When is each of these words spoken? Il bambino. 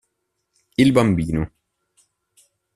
Il 0.77 0.93
bambino. 0.93 1.45